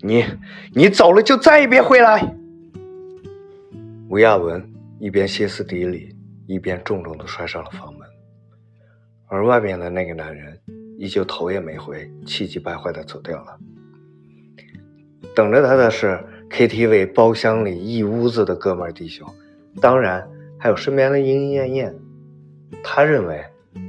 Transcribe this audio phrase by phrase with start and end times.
[0.00, 0.24] 你
[0.74, 2.34] 你走了就再也别回来！
[4.08, 4.62] 吴亚文
[4.98, 6.14] 一边歇斯底里，
[6.46, 8.06] 一边重重的摔上了房门，
[9.26, 10.58] 而外面的那个男人
[10.98, 13.58] 依旧头也没回，气急败坏的走掉了。
[15.34, 19.26] 等着他的是 KTV 包厢里一屋子的哥们弟兄，
[19.80, 20.28] 当然
[20.58, 21.94] 还有身边的莺莺燕燕。
[22.84, 23.42] 他认为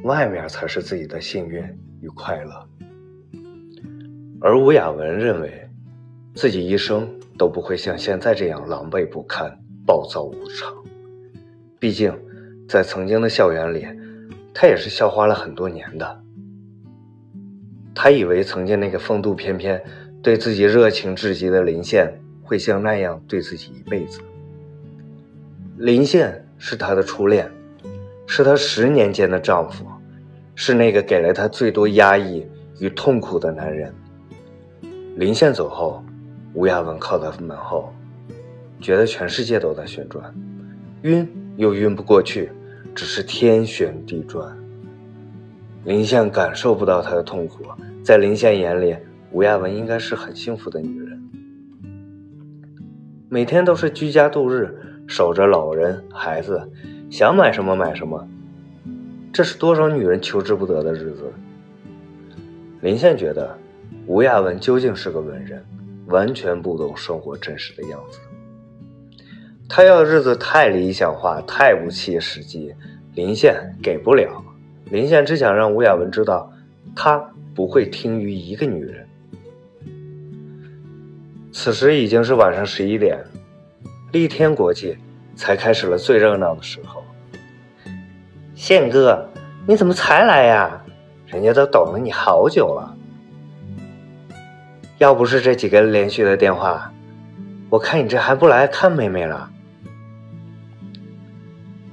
[0.03, 1.61] 外面才是自己的幸运
[2.01, 2.69] 与快乐，
[4.39, 5.62] 而吴亚文认为
[6.33, 9.57] 自己一生都不会像现在这样狼狈不堪。
[9.85, 10.73] 暴躁无常，
[11.77, 12.17] 毕竟
[12.69, 13.85] 在曾经的校园里，
[14.53, 16.23] 他也是校花了很多年的。
[17.93, 19.83] 他以为曾经那个风度翩翩、
[20.21, 24.21] 对自己热情至极的林宪会像那样对自己一辈子。
[25.75, 27.51] 林宪是他的初恋，
[28.25, 29.85] 是他十年间的丈夫，
[30.55, 32.47] 是那个给了他最多压抑
[32.79, 33.93] 与痛苦的男人。
[35.17, 36.01] 林宪走后，
[36.53, 37.93] 吴亚文靠在门后。
[38.81, 40.33] 觉得全世界都在旋转，
[41.03, 42.51] 晕又晕不过去，
[42.93, 44.53] 只是天旋地转。
[45.85, 47.63] 林宪感受不到他的痛苦，
[48.03, 48.93] 在林宪眼里，
[49.31, 51.29] 吴亚文应该是很幸福的女人，
[53.29, 56.69] 每天都是居家度日，守着老人孩子，
[57.09, 58.27] 想买什么买什么，
[59.31, 61.31] 这是多少女人求之不得的日子。
[62.81, 63.57] 林宪觉得，
[64.07, 65.63] 吴亚文究竟是个文人，
[66.13, 68.19] 完全不懂生活真实的样子。
[69.67, 72.71] 他要的日子太理想化，太不切实际，
[73.15, 74.29] 林宪给不了。
[74.91, 76.53] 林宪只想让吴雅文知道，
[76.95, 77.17] 他
[77.55, 79.07] 不会听于一个女人。
[81.51, 83.17] 此时已经是晚上十一点，
[84.11, 84.95] 立天国际
[85.35, 87.03] 才开始了最热闹的时候。
[88.53, 89.27] 宪哥，
[89.65, 90.79] 你怎么才来呀？
[91.25, 92.92] 人家都等了你好久了。
[95.03, 96.89] 要不是这几个连续的电话，
[97.69, 99.51] 我看你这还不来看妹妹了。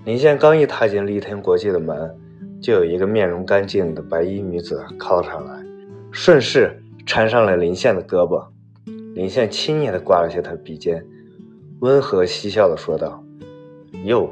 [0.04, 2.16] 林宪刚一踏进立天国际的门，
[2.62, 5.60] 就有一个面容干净的白衣女子靠上来，
[6.12, 8.46] 顺势缠上了林宪的胳膊。
[9.16, 11.04] 林宪轻蔑地刮了下她鼻尖，
[11.80, 13.20] 温和嬉笑地说道
[14.06, 14.30] ：“哟，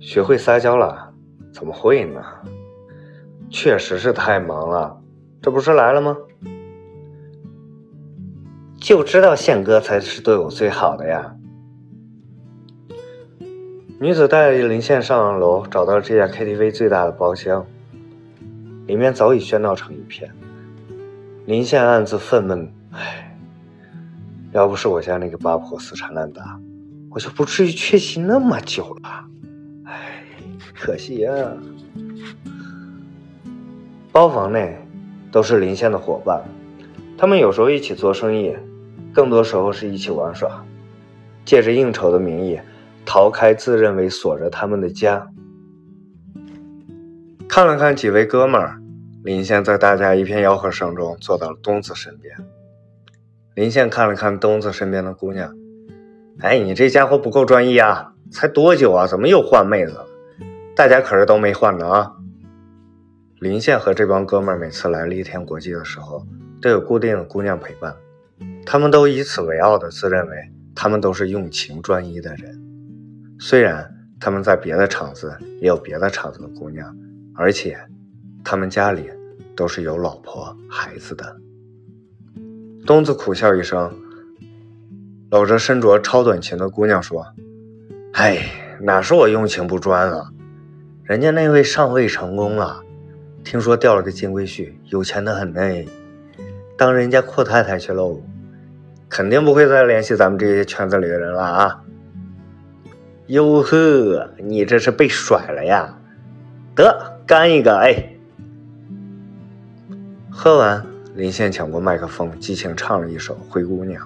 [0.00, 1.12] 学会撒娇了？
[1.52, 2.20] 怎么会呢？
[3.48, 5.00] 确实是太忙了，
[5.40, 6.16] 这不是来了吗？
[8.82, 11.36] 就知道宪哥才是对我最好的呀。”
[14.00, 17.64] 女子带着林宪上了楼，找到这家 KTV 最大的包厢，
[18.88, 20.28] 里面早已喧闹成一片。
[21.46, 23.38] 林宪暗自愤懑：“唉，
[24.50, 26.58] 要不是我家那个八婆死缠烂打，
[27.10, 29.24] 我就不至于缺席那么久了。
[29.84, 30.24] 唉，
[30.74, 31.32] 可惜呀。”
[34.10, 34.76] 包房内
[35.30, 36.42] 都是林宪的伙伴，
[37.16, 38.52] 他们有时候一起做生意，
[39.12, 40.64] 更多时候是一起玩耍，
[41.44, 42.58] 借着应酬的名义。
[43.04, 45.28] 逃开自认为锁着他们的家，
[47.48, 48.80] 看了看几位哥们儿，
[49.24, 52.32] 林宪在大家一片吆喝声中坐到了东子身边。
[53.56, 55.52] 林宪看了看东子身边的姑娘，
[56.38, 58.14] 哎，你这家伙不够专一啊！
[58.30, 59.06] 才多久啊？
[59.06, 60.06] 怎么又换妹子了？
[60.76, 62.12] 大家可是都没换呢啊！
[63.40, 66.24] 林宪和这帮哥们儿每次来立天国际的时候，
[66.62, 67.94] 都有固定的姑娘陪伴，
[68.72, 72.58] 他们都以此为傲的自认为他们都是用情专一的人。
[73.38, 73.86] 虽然
[74.18, 76.96] 他们在别的厂子也有别的厂子的姑娘，
[77.34, 77.78] 而且
[78.42, 79.10] 他们家里
[79.54, 81.36] 都是有老婆孩子的。
[82.86, 83.94] 东子苦笑一声，
[85.30, 87.26] 搂着身着超短裙的姑娘说
[88.14, 88.38] ：“哎，
[88.80, 90.32] 哪是我用情不专啊？
[91.04, 92.82] 人家那位上位成功了，
[93.44, 95.60] 听说掉了个金龟婿，有钱的很呢，
[96.78, 98.22] 当人家阔太太去喽，
[99.12, 101.84] 肯定不会再联系咱们这些圈子里的人了啊。”
[103.28, 105.98] 哟呵，你这是被甩了呀？
[106.74, 108.14] 得干一个哎！
[110.30, 114.02] 喝完，林宪抢过麦克风，激情唱了一首《灰姑娘》，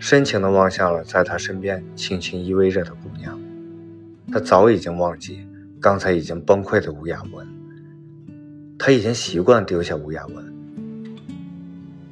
[0.00, 3.38] 深情地望向了在他身边轻轻依偎着的姑娘。
[4.32, 5.46] 他早已经忘记
[5.80, 7.46] 刚才已经崩溃的吴雅文，
[8.76, 10.52] 他已经习惯丢下吴雅文，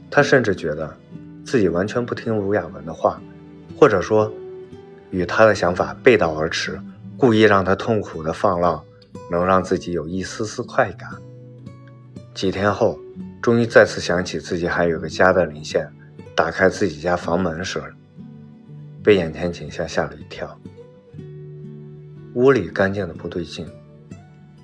[0.09, 0.97] 他甚至觉得
[1.51, 3.21] 自己完全不听吴雅文的话，
[3.77, 4.33] 或者说。
[5.11, 6.81] 与他的想法背道而驰，
[7.17, 8.81] 故意让他痛苦的放浪，
[9.29, 11.11] 能让自己有一丝丝快感。
[12.33, 12.97] 几天后，
[13.43, 15.91] 终于再次想起自己还有个家的林宪，
[16.37, 17.83] 打开自己家房门时，
[19.03, 20.57] 被眼前景象吓了一跳。
[22.35, 23.67] 屋里干净的不对劲，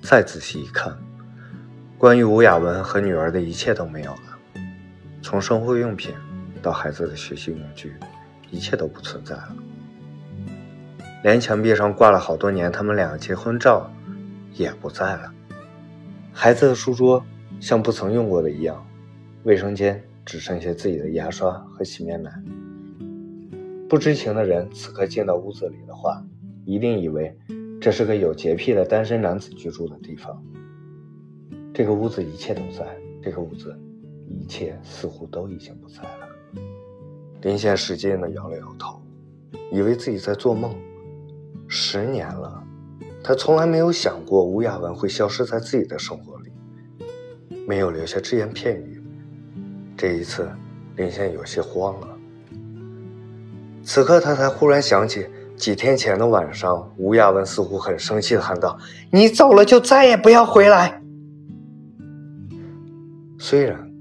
[0.01, 0.97] 再仔细一看，
[1.97, 4.61] 关于吴雅文和女儿的一切都没有了，
[5.21, 6.15] 从生活用品
[6.61, 7.95] 到孩子的学习用具，
[8.51, 9.55] 一切都不存在了。
[11.23, 13.91] 连墙壁上挂了好多年他们俩结婚照
[14.53, 15.33] 也不在了。
[16.31, 17.25] 孩子的书桌
[17.59, 18.85] 像不曾用过的一样，
[19.43, 22.31] 卫生间只剩下自己的牙刷和洗面奶。
[23.89, 26.23] 不知情的人此刻进到屋子里的话，
[26.65, 27.35] 一定以为
[27.81, 30.43] 这是个有洁癖的单身男子居住的地方。
[31.73, 32.85] 这个屋子一切都在，
[33.21, 33.75] 这个屋子
[34.29, 36.26] 一切似乎都已经不在了。
[37.41, 39.01] 林贤使劲地摇了摇头，
[39.71, 40.75] 以为自己在做梦。
[41.67, 42.63] 十年了，
[43.23, 46.51] 他从来没有想过吴雅文会消失在自己的生活里，
[47.67, 49.03] 没有留下只言片语。
[49.95, 50.49] 这一次，
[50.95, 52.07] 林贤有些慌了。
[53.83, 58.79] 此刻，他才忽然想起几天前的晚上，吴雅文似乎很生气地喊道
[59.11, 61.01] ：“你走了就再也不要回来。”
[63.37, 63.91] 虽然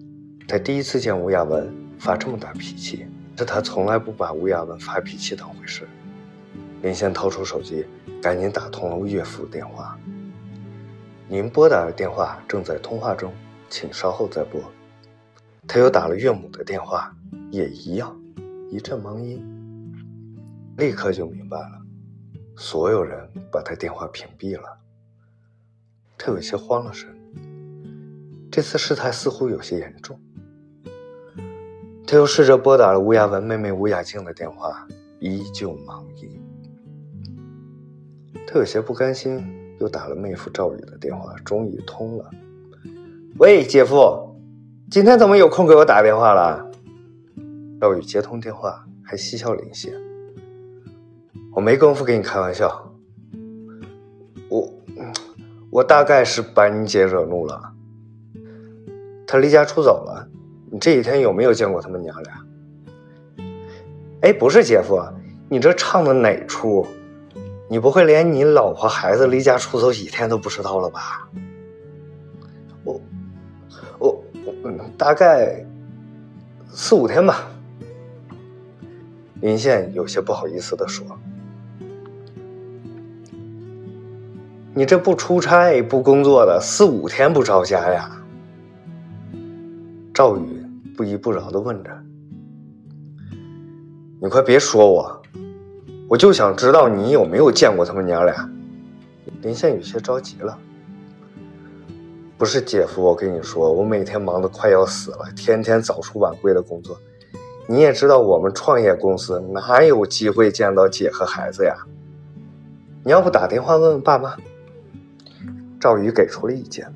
[0.49, 3.06] 他第一次见吴雅文发这么大脾气。
[3.37, 5.87] 是他从来不把吴亚文发脾气当回事。
[6.83, 7.87] 林仙掏出手机，
[8.23, 9.99] 赶紧打通了岳父电话。
[11.29, 13.33] 您拨打的电话正在通话中，
[13.69, 14.61] 请稍后再拨。
[15.67, 17.12] 他又打了岳母的电话，
[17.50, 18.17] 也一样，
[18.71, 19.44] 一阵忙音。
[20.77, 21.82] 立刻就明白了，
[22.56, 24.79] 所有人把他电话屏蔽了。
[26.17, 27.09] 他有些慌了神，
[28.50, 30.21] 这次事态似乎有些严重。
[32.06, 34.87] 他又试着拨打了吴雅文妹妹吴雅静的电话，
[35.19, 36.41] 依旧忙音。
[38.47, 39.44] 他有些不甘心，
[39.81, 42.31] 又打了妹夫赵宇的电话，终于通了。
[43.38, 44.37] 喂，姐夫，
[44.88, 46.70] 今天怎么有空给我打电话了？
[47.81, 49.93] 赵宇接通电话，还嬉笑连线。
[51.53, 52.93] 我没工夫跟你开玩笑，
[54.49, 54.73] 我
[55.70, 57.73] 我大概是把你姐惹怒了，
[59.26, 60.29] 她离家出走了。
[60.76, 62.34] 你这几天有没有见过他们娘俩？
[64.20, 65.02] 哎，不是姐夫，
[65.49, 66.87] 你这唱的哪出？
[67.67, 71.26] 你不会连你老婆孩子离家出走几天都不知道了吧？
[72.84, 73.00] 我
[73.99, 74.52] 我我
[74.99, 75.64] 大概
[76.69, 77.49] 四五天吧。
[79.40, 81.06] 林宪有些不好意思的说
[84.76, 88.11] ：“你这不出差不工作的，四五天不着家呀？”
[90.12, 90.56] 赵宇。
[90.96, 91.90] 不依不饶的问着
[94.19, 95.22] ：“你快别说我，
[96.08, 98.48] 我就想知道你有没有见过他们娘俩。”
[99.43, 100.58] 林宪有些着急了
[102.38, 106.98] ：“不是姐夫，我跟你说，我每天忙得快要死了，天天早出晚归的工作。
[107.69, 111.76] 你也知道，我们创业公司哪有机会见到姐和孩子呀？
[113.04, 114.34] 你要不打电话问问爸妈？”
[115.78, 116.90] 赵宇给出了意见：“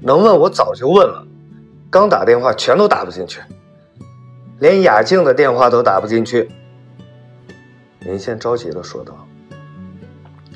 [0.00, 1.26] 能问我早就问了。”
[1.90, 3.40] 刚打电话全都打不进去，
[4.60, 6.48] 连雅静的电话都打不进去。
[7.98, 9.26] 林宪着急的说道：“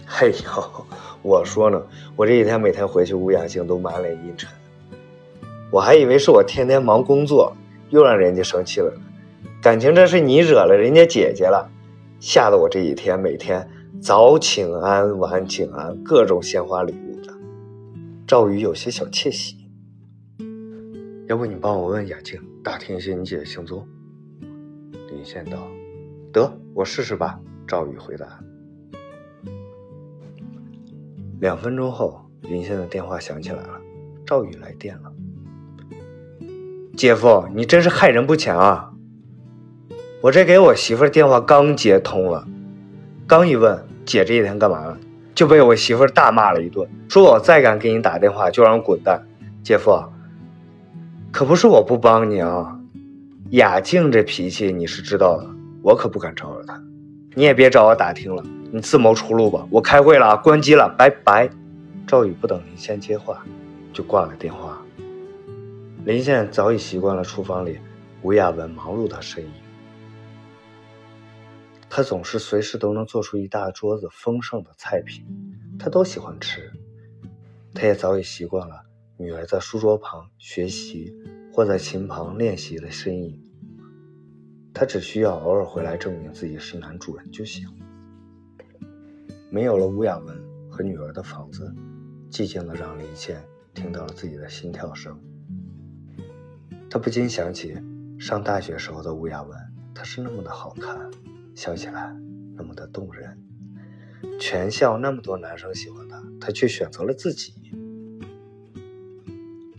[0.06, 0.86] 嘿呦，
[1.22, 1.82] 我说呢，
[2.14, 4.48] 我这几天每天回去，吴雅静都满脸阴沉，
[5.72, 7.52] 我还以为是我天天忙工作，
[7.90, 9.00] 又让人家生气了呢。
[9.60, 11.68] 感情这是你惹了人家姐姐了，
[12.20, 13.68] 吓得我这几天每天
[14.00, 17.34] 早请安晚请安，各种鲜花礼物的。”
[18.24, 19.63] 赵宇有些小窃喜。
[21.34, 23.84] 要不你帮我问雅静，打听一下你姐的行踪。
[25.10, 25.66] 林宪道
[26.32, 28.38] ：“得，我试试吧。”赵宇回答。
[31.40, 33.80] 两分钟后，林宪的电话响起来了，
[34.24, 35.12] 赵宇来电了。
[36.96, 38.92] 姐夫，你真是害人不浅啊！
[40.22, 42.46] 我这给我媳妇电话刚接通了，
[43.26, 44.96] 刚一问姐这几天干嘛了，
[45.34, 49.20] 就被我媳妇大骂了一顿，说我再敢给你打电话就让我滚蛋。
[49.64, 50.13] 姐夫。
[51.34, 52.78] 可不是我不帮你啊，
[53.50, 55.50] 雅静这脾气你是知道的，
[55.82, 56.80] 我可不敢招惹她。
[57.34, 59.66] 你也别找我打听了，你自谋出路吧。
[59.68, 61.50] 我开会了，关机了，拜拜。
[62.06, 63.44] 赵宇不等林宪接话，
[63.92, 64.80] 就挂了电话。
[66.04, 67.80] 林宪早已习惯了厨房里
[68.22, 69.50] 吴亚文忙碌的身影，
[71.90, 75.24] 他总是随时都能做出一大桌子丰盛的菜品，
[75.80, 76.70] 他都喜欢吃。
[77.74, 78.84] 他也早已习惯了。
[79.16, 81.14] 女儿在书桌旁学习，
[81.52, 83.40] 或在琴旁练习的身影，
[84.72, 87.64] 他只需要偶尔回来证明自己是男主人就行。
[89.50, 90.36] 没有了吴雅文
[90.68, 91.72] 和女儿的房子，
[92.28, 93.40] 寂静的让林倩
[93.72, 95.16] 听到了自己的心跳声。
[96.90, 97.76] 他不禁想起
[98.18, 99.56] 上大学时候的吴雅文，
[99.94, 101.08] 她是那么的好看，
[101.54, 102.12] 笑起来
[102.56, 103.40] 那么的动人，
[104.40, 107.54] 全校那么多男生喜欢她，她却选择了自己。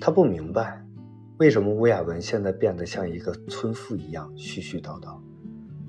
[0.06, 0.80] 他不明白，
[1.40, 5.18] 为什么吴雅文现在变得像一个村妇一样絮絮叨叨？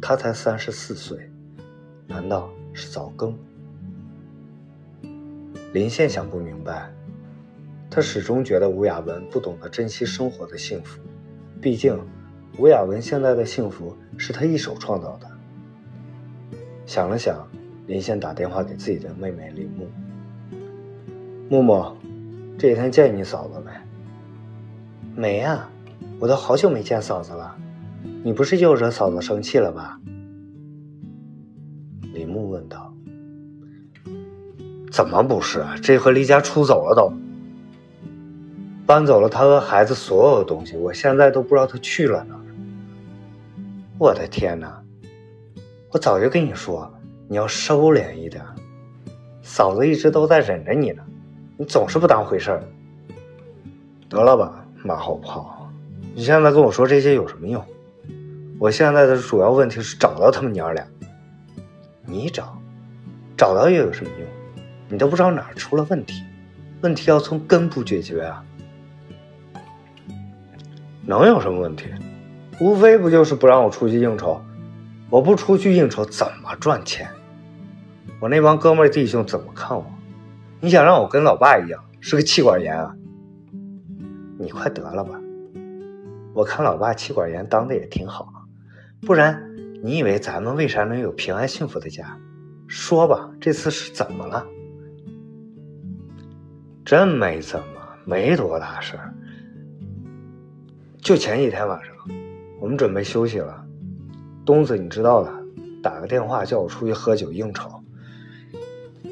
[0.01, 1.31] 她才三十四岁，
[2.07, 3.39] 难道是早更？
[5.75, 6.91] 林宪想不明白，
[7.91, 10.99] 他始终觉得吴雅文不懂得珍惜生活的幸福。
[11.61, 12.01] 毕竟，
[12.59, 15.31] 吴雅文现在的幸福是他一手创造的。
[16.87, 17.47] 想了想，
[17.87, 19.87] 林宪打电话给自己的妹妹林木
[21.55, 21.95] ：“木木，
[22.57, 23.71] 这几天见你嫂子没
[25.17, 25.69] ？”“没啊，
[26.21, 27.57] 我都好久没见嫂子了。
[28.23, 29.99] 你不是又惹嫂子生气了吧？”
[32.13, 32.93] 李木问道。
[34.93, 35.65] “怎么不是？
[35.83, 37.11] 这回离家出走了都。”
[38.85, 42.41] 搬走了他和孩子所有的东西，我现在都不知道他去了哪儿。
[43.99, 44.83] 我的天哪！
[45.93, 46.93] 我早就跟你说，
[47.27, 48.45] 你要收敛一点。
[49.41, 51.03] 嫂子一直都在忍着你呢，
[51.57, 52.63] 你总是不当回事儿。
[54.09, 55.69] 得了吧，马后炮！
[56.15, 57.63] 你现在跟我说这些有什么用？
[58.59, 60.87] 我现在的主要问题是找到他们娘俩。
[62.05, 62.57] 你找，
[63.37, 64.29] 找到又有什么用？
[64.89, 66.23] 你都不知道哪儿出了问题，
[66.81, 68.45] 问题要从根部解决啊。
[71.05, 71.87] 能有什么问题？
[72.61, 74.41] 无非不就是不让我出去应酬。
[75.11, 77.09] 我不出去应酬怎么赚钱？
[78.21, 79.85] 我那帮哥们弟兄怎么看我？
[80.61, 82.95] 你想让我跟老爸一样是个气管炎啊？
[84.39, 85.21] 你快得了吧！
[86.35, 88.29] 我看老爸气管炎当的也挺好，
[89.01, 89.43] 不然
[89.83, 92.19] 你以为咱们为啥能有平安幸福的家？
[92.69, 94.47] 说吧，这次是怎么了？
[96.85, 97.67] 真没怎么，
[98.05, 99.15] 没多大事儿。
[101.01, 101.95] 就前几天晚上，
[102.61, 103.65] 我们准备休息了，
[104.45, 105.33] 东子你知道的，
[105.83, 107.71] 打个电话叫我出去喝酒应酬。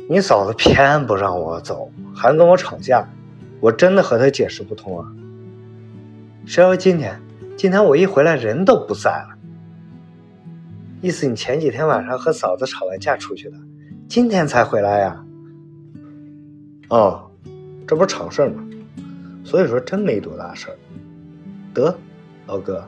[0.09, 3.09] 你嫂子偏不让我走，还跟我吵架，
[3.64, 5.11] 我真的和他解释不通啊。
[6.44, 7.18] 谁要今天？
[7.56, 9.38] 今天我一回来人都不在了。
[11.00, 13.56] 意思你前几天晚上和嫂子吵完架出去的，
[14.06, 15.25] 今天才回来呀？
[16.90, 17.30] 哦，
[17.88, 18.62] 这不是常事吗？
[19.47, 20.76] 所以说真没多大事儿。
[21.73, 21.97] 得，
[22.47, 22.87] 老哥，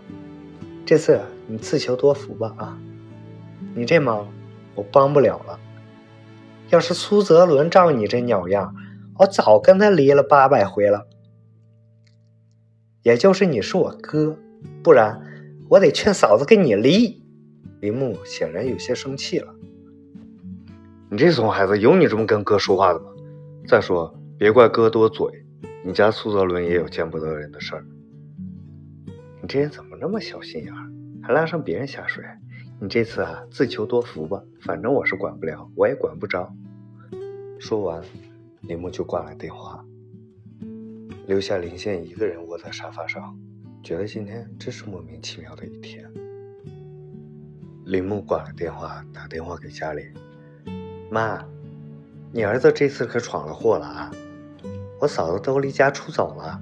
[0.84, 2.78] 这次你自求多福吧啊！
[3.74, 4.28] 你这忙
[4.74, 5.58] 我帮不了了。
[6.68, 8.74] 要是苏泽伦照你这鸟样，
[9.18, 11.06] 我早跟他离了八百回了。
[13.02, 14.36] 也就是你是我哥，
[14.82, 15.22] 不然
[15.68, 17.22] 我得劝嫂子跟你离。
[17.80, 19.54] 林木显然有些生气了。
[21.08, 23.06] 你这怂孩子，有你这么跟哥说话的吗？
[23.68, 25.26] 再说，别怪哥多嘴，
[25.84, 27.84] 你家苏泽伦也有见不得人的事儿。
[29.40, 30.90] 你这人怎么那么小心眼儿，
[31.22, 32.24] 还拉上别人下水？
[32.80, 36.52] 你这次啊，自求多福吧，反正我是管不了，我也管不着。
[37.58, 38.02] 说完，
[38.62, 39.84] 林木就挂了电话，
[41.26, 43.38] 留下林宪一个人窝在沙发上，
[43.82, 46.10] 觉得今天真是莫名其妙的一天。
[47.84, 50.02] 林木挂了电话，打电话给家里
[51.10, 51.44] ：“妈，
[52.32, 54.10] 你儿子这次可闯了祸了啊！
[55.00, 56.60] 我嫂子都离家出走了。”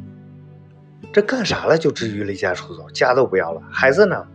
[1.13, 1.79] 这干啥了？
[1.79, 3.63] 就至于离家出走，家都不要了？
[3.71, 4.27] 孩子呢？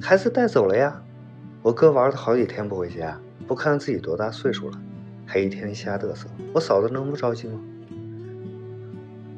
[0.00, 1.02] 孩子带走了呀。
[1.62, 4.80] 我哥玩了好几天不回家，不看自己多大岁数了，
[5.38, 6.26] 一天瞎嘚瑟。
[6.52, 7.60] 我嫂子能不着急吗？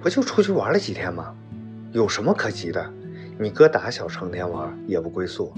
[0.01, 1.35] 不就出去玩了几天吗？
[1.93, 2.93] 有什么可急的？
[3.39, 5.53] 你哥打小成天玩，也不归宿，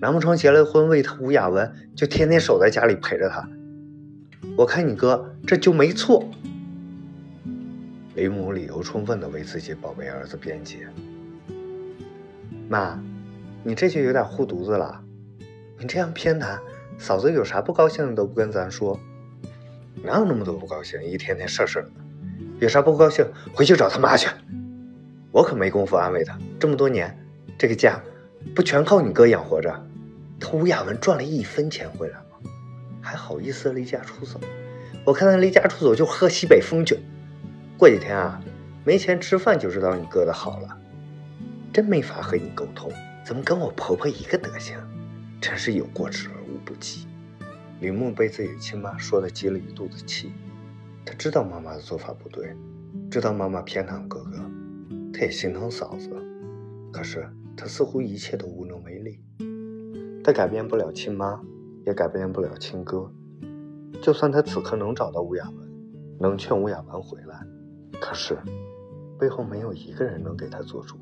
[0.00, 3.48] 难不成结了婚为他吴雅文，就天天守在家里陪着他？
[4.56, 6.28] 我看你哥这就没错。
[8.14, 10.88] 林母理由充分的为自己宝贝儿子辩解。
[12.68, 12.98] 妈，
[13.62, 15.02] 你这就有点护犊子了。
[15.78, 16.58] 你这样偏袒，
[16.96, 18.98] 嫂子有啥不高兴的都不跟咱说。
[20.06, 21.02] 哪有那么多不高兴？
[21.02, 21.90] 一天天事事的，
[22.60, 24.28] 有啥不高兴回去找他妈去。
[25.32, 26.38] 我可没工夫安慰他。
[26.60, 27.18] 这么多年，
[27.58, 28.00] 这个家
[28.54, 29.84] 不全靠你哥养活着？
[30.38, 32.48] 他吴雅文赚了一分钱回来吗？
[33.02, 34.38] 还好意思离家出走？
[35.04, 36.96] 我看他离家出走就喝西北风去。
[37.76, 38.40] 过几天啊，
[38.84, 40.78] 没钱吃饭就知道你哥的好了，
[41.72, 42.92] 真没法和你沟通，
[43.24, 44.78] 怎么跟我婆婆一个德行？
[45.40, 47.08] 真是有过之而无不及。
[47.80, 50.32] 李牧被自己的亲妈说的积了一肚子气，
[51.04, 52.56] 他知道妈妈的做法不对，
[53.10, 54.38] 知道妈妈偏袒哥哥，
[55.12, 56.10] 他也心疼嫂子，
[56.90, 59.20] 可是他似乎一切都无能为力。
[60.24, 61.40] 他改变不了亲妈，
[61.84, 63.12] 也改变不了亲哥，
[64.02, 65.68] 就算他此刻能找到吴雅文，
[66.18, 67.40] 能劝吴雅文回来。
[68.00, 68.36] 可是，
[69.18, 70.96] 背后没有一个人能给他做主，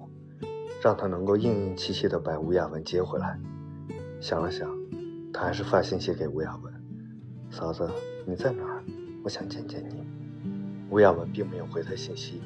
[0.82, 3.38] 让他能够硬硬气气的把吴雅文接回来。
[4.20, 4.68] 想了想，
[5.36, 6.72] 他还是发信息给吴雅文
[7.50, 7.90] ：“嫂子，
[8.24, 8.84] 你在哪儿？
[9.24, 10.06] 我想见见你。”
[10.88, 12.40] 吴雅文并没有回他信息。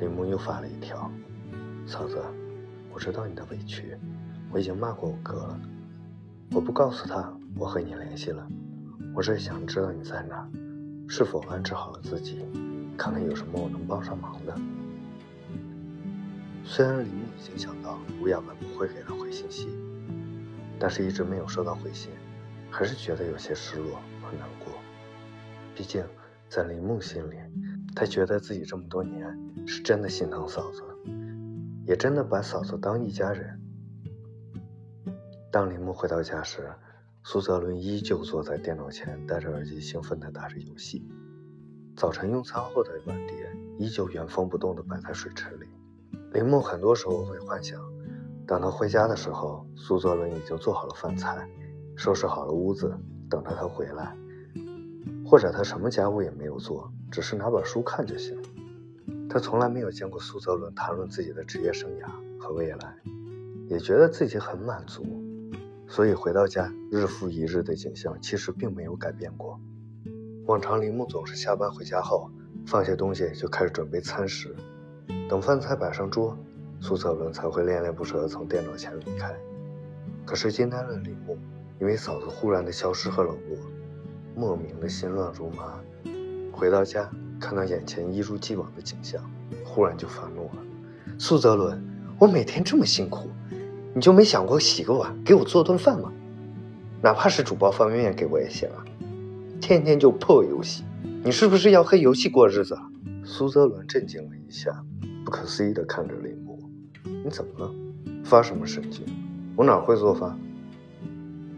[0.00, 1.08] 林木又发了一条
[1.86, 2.20] ：“嫂子，
[2.92, 3.96] 我知道你的委屈，
[4.50, 5.60] 我已经骂过我哥了。
[6.50, 8.44] 我不告诉他我和你联系了，
[9.14, 10.48] 我只是想知道你在哪，
[11.08, 12.44] 是否安置好了自己，
[12.98, 14.52] 看看有什么我能帮上忙的。”
[16.66, 19.68] 虽然林木已经想到吴亚文不会给他回信息，
[20.78, 22.12] 但是一直没有收到回信，
[22.70, 24.72] 还是觉得有些失落和难过。
[25.74, 26.04] 毕竟
[26.48, 27.36] 在林木心里，
[27.94, 30.82] 他觉得自己这么多年是真的心疼嫂子，
[31.86, 33.60] 也真的把嫂子当一家人。
[35.50, 36.68] 当林木回到家时，
[37.24, 41.08] 苏泽伦依旧坐在电脑前，戴着耳机，兴奋地打着游戏。
[41.96, 45.66] 早晨用餐后的碗碟依旧原封不动地摆在水池里。
[46.32, 47.80] 林木很多时候会幻想，
[48.46, 51.48] 等他回家的时候，苏泽伦已经做好了饭菜，
[51.96, 52.96] 收拾好了屋子，
[53.28, 54.16] 等着他回来。
[55.24, 58.40] 或者他什么家务也没有做，只是拿本书看就行。
[59.28, 62.06] 他从来没有见过苏泽伦谈论自己的职业生涯
[62.38, 62.96] 和未来，
[63.68, 65.04] 也觉得自己很满足。
[65.88, 69.58] 所以回到家，日复一日的景象其实并没有改变过。
[70.46, 72.30] 往常林木总是下班回家后，
[72.64, 74.54] 放下东西就开始准备餐食，
[75.28, 76.36] 等饭菜摆上桌，
[76.86, 79.34] 苏泽伦才会恋恋不舍地从电脑前离开。
[80.24, 81.36] 可是今天的林木，
[81.80, 83.58] 因为嫂子忽然的消失和冷落。
[84.36, 85.80] 莫名的心乱如麻，
[86.52, 89.20] 回到家看到眼前一如既往的景象，
[89.64, 90.62] 忽然就发怒了。
[91.18, 91.84] 苏泽伦，
[92.20, 93.30] 我每天这么辛苦，
[93.92, 96.12] 你就没想过洗个碗给我做顿饭吗？
[97.02, 98.84] 哪怕是煮包方便面给我也行啊！
[99.60, 100.84] 天天就破游戏，
[101.24, 102.78] 你是不是要和游戏过日子？
[103.24, 104.70] 苏泽伦震惊了一下，
[105.24, 106.45] 不可思议地看着林木
[107.26, 107.74] ：“你怎么了？
[108.24, 109.04] 发什么神经？
[109.56, 110.38] 我哪会做饭？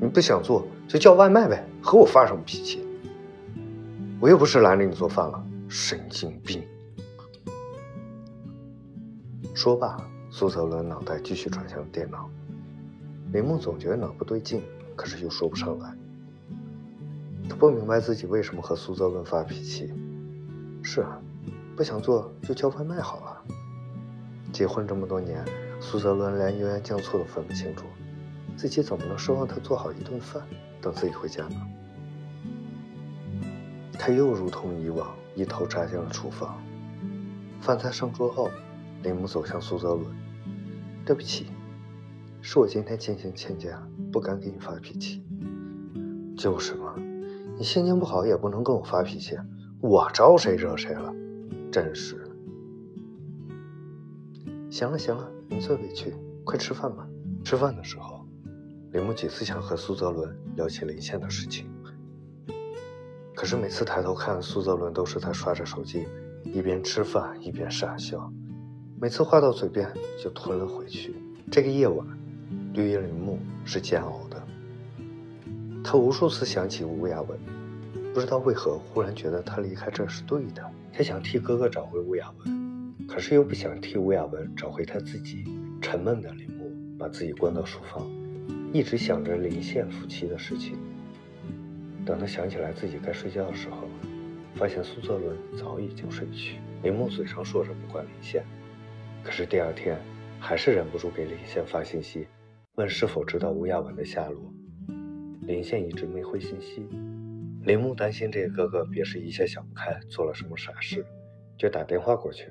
[0.01, 2.83] 你不想做？”就叫外卖呗，和我发什么脾气？
[4.19, 6.67] 我又不是拦着你做饭了，神经病！
[9.55, 9.99] 说罢，
[10.31, 12.31] 苏泽伦脑袋继续转向电脑。
[13.35, 14.63] 林木总觉得哪不对劲，
[14.97, 15.95] 可是又说不上来。
[17.47, 19.93] 他不明白自己为什么和苏泽伦发脾气。
[20.83, 21.21] 是啊，
[21.77, 23.45] 不想做就叫外卖好了。
[24.59, 25.45] 结婚这么多年，
[25.79, 27.85] 苏泽伦连油盐酱醋都分不清楚，
[28.57, 30.43] 自己怎么能奢望他做好一顿饭？
[30.81, 31.55] 等自己回家呢，
[33.93, 36.61] 他又如同以往一头扎进了厨房。
[37.61, 38.51] 饭菜上桌后，
[39.05, 40.07] 林木走向苏泽伦
[41.07, 41.47] ：“对不起，
[42.43, 45.23] 是我今天心情欠佳，不敢给你发脾气。
[46.37, 46.97] ”“就是嘛，
[47.57, 49.39] 你心情不好也不能跟我发脾气，
[49.81, 51.15] 我招谁惹谁了？
[51.71, 52.21] 真是。
[54.79, 56.15] ”“行了行了，你最委屈，
[56.45, 57.05] 快吃饭吧。”
[57.45, 58.25] 吃饭的时候。
[58.93, 61.69] 林木几次想和苏泽伦聊起林宪的事情，
[63.35, 66.07] 可是每次抬头看苏泽伦，都是在刷着手机，
[66.45, 68.33] 一边吃饭一边傻笑。
[69.01, 71.13] 每次话到嘴边就吞了回去。
[71.51, 72.07] 这个夜晚，
[72.73, 74.41] 对于林木是煎熬的。
[75.83, 77.37] 他无数次想起吴亚文，
[78.15, 80.63] 不知道为何忽然觉得他离开这是对的。
[80.93, 82.58] 他想替哥哥找回吴亚文，
[83.09, 85.45] 可是又不想替吴亚文找回他自己。
[85.81, 88.07] 沉闷的林木把自己关到书房。
[88.73, 90.77] 一直想着林宪夫妻的事情。
[92.05, 93.89] 等他想起来自己该睡觉的时候，
[94.55, 96.59] 发现苏泽伦早已经睡去。
[96.83, 98.45] 林木嘴上说着不管林宪，
[99.25, 99.99] 可是第二天
[100.39, 102.27] 还是忍不住给林宪发信息，
[102.75, 104.53] 问是否知道吴亚文的下落。
[105.43, 106.87] 林宪一直没回信息。
[107.63, 111.05] 林木担心这个哥哥别是一下想不开，做了什么傻事，
[111.57, 112.51] 就打电话过去。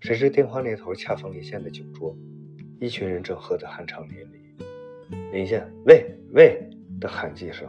[0.00, 2.14] 谁知电话那头恰逢林宪的酒桌，
[2.78, 5.32] 一群人正喝得酣畅淋漓。
[5.32, 6.68] 林宪喂喂
[7.00, 7.68] 的喊几声，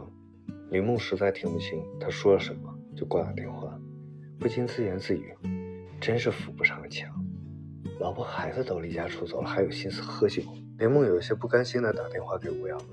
[0.70, 3.76] 林木实在听不清他说了什么，就挂了电话，
[4.38, 5.34] 不禁自言自语
[5.98, 7.08] ：“真是扶不上墙，
[7.98, 10.42] 老婆孩子都离家出走了，还有心思喝酒。”
[10.78, 12.86] 林木有些不甘心的打电话给吴亚文，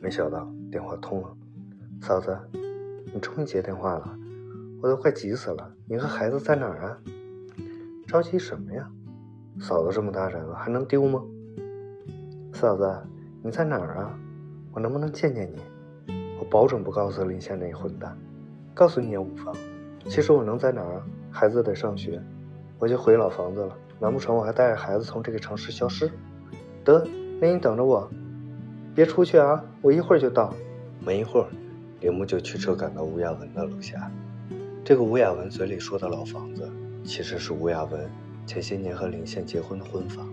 [0.00, 1.36] 没想到电话通了。
[2.00, 2.38] 嫂子，
[3.12, 4.16] 你终于接电话了，
[4.80, 5.74] 我都快急死了。
[5.88, 7.02] 你和孩子在哪儿啊？
[8.12, 8.86] 着急什么呀？
[9.58, 11.22] 嫂子这么大人了，还能丢吗？
[12.52, 12.86] 嫂子。
[13.42, 14.14] 你在哪儿啊？
[14.74, 16.14] 我能不能见见你？
[16.38, 18.14] 我保准不告诉林宪那混蛋。
[18.74, 19.56] 告诉你也无妨。
[20.10, 21.02] 其实我能在哪儿啊？
[21.30, 22.22] 孩子得上学，
[22.78, 23.74] 我就回老房子了。
[23.98, 26.10] 难不成我还带着孩子从这个城市消失？
[26.84, 27.02] 得，
[27.40, 28.06] 那你等着我，
[28.94, 29.64] 别出去啊！
[29.80, 30.52] 我一会儿就到。
[31.00, 31.46] 没一会儿，
[32.00, 34.10] 林木就驱车赶到吴亚文的楼下。
[34.84, 36.70] 这个吴亚文嘴里说的老房子，
[37.04, 38.10] 其实是吴亚文
[38.46, 40.28] 前些年和林宪结婚的婚房。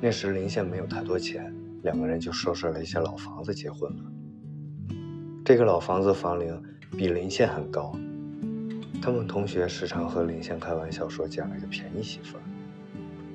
[0.00, 1.54] 那时林宪没有太多钱。
[1.82, 4.04] 两个人就收拾了一些老房子结婚了。
[5.42, 7.96] 这个老房子房龄比林县很高，
[9.00, 12.42] 他们同学时常和林宪开玩笑说捡了个便宜媳妇儿，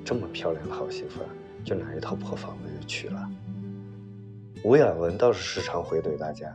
[0.04, 1.26] 这么漂亮的好媳妇儿，
[1.64, 3.28] 就拿一套破房子就娶了。
[4.62, 6.54] 吴亚文倒是时常回怼大家：“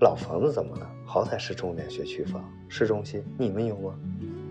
[0.00, 0.90] 老房子怎么了？
[1.04, 3.94] 好歹是重点学区房，市中心，你们有吗？”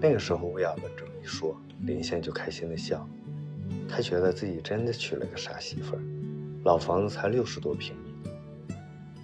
[0.04, 3.08] 那个时候，吴亚文这么一说，林宪就开心的笑，
[3.88, 6.02] 他觉得自己真的娶了个傻媳妇儿。
[6.64, 8.34] 老房子才六十多平米，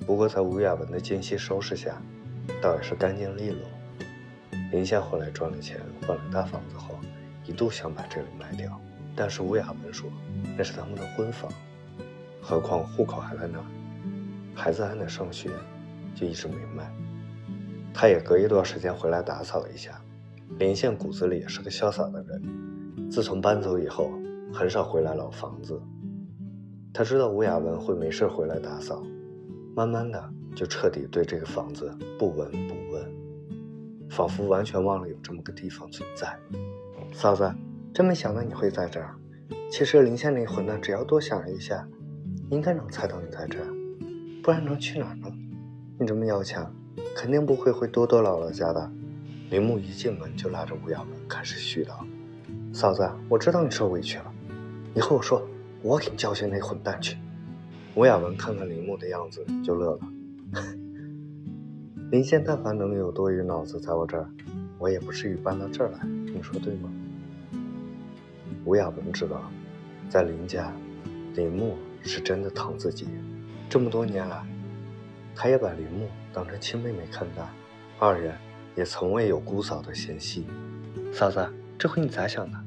[0.06, 2.00] 不过在吴亚文的精心收拾下，
[2.62, 3.60] 倒也是干净利落。
[4.72, 7.00] 林宪后来赚了钱，换了大房子后，
[7.44, 8.80] 一度想把这里卖掉，
[9.16, 10.08] 但是吴亚文说
[10.56, 11.52] 那是他们的婚房，
[12.40, 13.66] 何况户口还在那儿，
[14.54, 15.50] 孩子还在上学，
[16.14, 16.88] 就一直没卖。
[17.96, 20.00] 他也隔一段时间回来打扫一下。
[20.60, 24.12] 林宪骨子里也是个潇洒的人，自从搬走以后，
[24.52, 25.80] 很少回来老房子。
[26.94, 29.04] 他知道吴亚文会没事回来打扫，
[29.76, 30.24] 慢慢的
[30.56, 33.18] 就彻底对这个房子不闻不问。
[34.10, 36.36] 仿佛完全忘了有这么个地方存在。
[37.14, 37.54] 嫂子，
[37.94, 39.14] 真没想到你会在这儿。
[39.70, 41.88] 其实林县那混蛋，只要多想一下，
[42.50, 43.68] 应该能猜到你在这儿，
[44.42, 45.28] 不然能去哪儿呢？
[46.00, 46.74] 你这么要强，
[47.16, 48.92] 肯定不会回多多姥姥家的。
[49.50, 51.94] 林木一进门就拉着吴亚文开始絮叨
[52.76, 54.34] ：“嫂子，我知道你受委屈了，
[54.94, 55.42] 你和我说，
[55.82, 57.18] 我给你教训那混蛋去。”
[57.96, 60.00] 吴亚文看看林木的样子就乐了。
[62.12, 64.30] 林仙但凡能有多余脑子，在我这儿，
[64.78, 66.06] 我也不至于搬到这儿来。
[66.06, 66.92] 你说对吗？
[68.66, 69.50] 吴亚文知道，
[70.10, 70.74] 在林家，
[71.36, 73.08] 林木是真的疼自己。
[73.70, 74.46] 这么多年来，
[75.34, 77.48] 他也把林木当成亲妹妹看待，
[77.98, 78.36] 二人
[78.78, 80.46] 也从未有姑嫂的嫌隙。
[81.12, 82.58] 嫂子，这回你咋想的？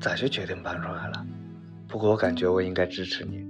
[0.00, 1.24] 咋就决定搬出来了？
[1.86, 3.46] 不过我感觉我应该支持你。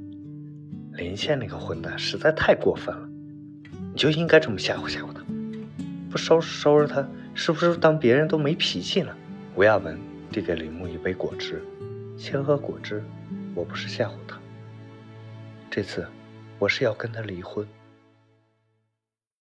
[0.93, 3.09] 林县那个混蛋实在太过分了，
[3.91, 5.25] 你就应该这么吓唬吓唬他。
[6.11, 9.13] 不收拾收拾他，是不是当别人都没脾气呢？
[9.57, 9.99] 吴亚文
[10.31, 11.65] 递给林木一杯果汁，
[12.19, 13.03] 先喝果汁。
[13.55, 14.39] 我不是吓唬他，
[15.71, 16.07] 这次
[16.59, 17.67] 我是要跟他离婚。